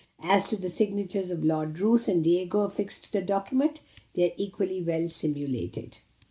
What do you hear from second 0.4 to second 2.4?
to the signatures of Lord Roos and